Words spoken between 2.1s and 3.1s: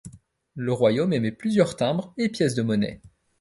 et pièces de monnaie.